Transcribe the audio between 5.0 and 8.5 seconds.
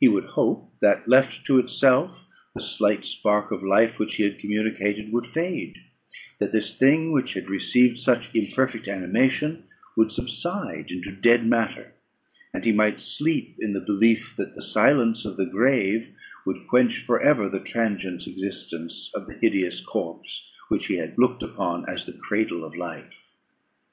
would fade; that this thing, which had received such